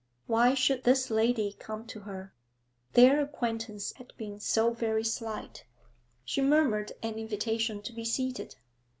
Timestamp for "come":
1.59-1.85